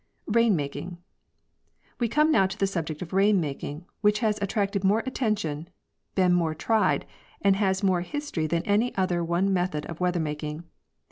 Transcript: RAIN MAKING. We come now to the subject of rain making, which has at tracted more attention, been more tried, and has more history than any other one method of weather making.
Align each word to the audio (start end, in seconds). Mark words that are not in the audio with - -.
RAIN 0.25 0.55
MAKING. 0.55 0.97
We 1.99 2.07
come 2.07 2.31
now 2.31 2.47
to 2.47 2.57
the 2.57 2.65
subject 2.65 3.03
of 3.03 3.13
rain 3.13 3.39
making, 3.39 3.85
which 4.01 4.17
has 4.21 4.39
at 4.39 4.49
tracted 4.49 4.83
more 4.83 5.03
attention, 5.05 5.67
been 6.15 6.33
more 6.33 6.55
tried, 6.55 7.05
and 7.43 7.55
has 7.57 7.83
more 7.83 8.01
history 8.01 8.47
than 8.47 8.63
any 8.63 8.95
other 8.95 9.23
one 9.23 9.53
method 9.53 9.85
of 9.85 9.99
weather 9.99 10.19
making. 10.19 10.63